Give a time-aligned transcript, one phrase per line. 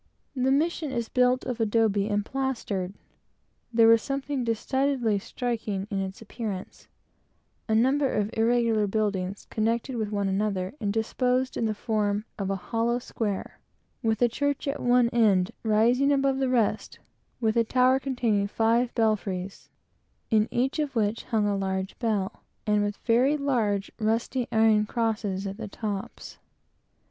[0.35, 2.77] The mission is built of mud, or rather of the unburnt bricks of the country,
[2.81, 2.99] and plastered.
[3.71, 6.87] There was something decidedly striking in its appearance:
[7.69, 12.49] a number of irregular buildings, connected with one another, and disposed in the form of
[12.49, 13.59] a hollow square,
[14.01, 16.97] with a church at one end, rising above the rest,
[17.39, 19.69] with a tower containing five belfries,
[20.31, 25.57] in each of which hung a large bell, and with immense rusty iron crosses at
[25.57, 26.39] the tops.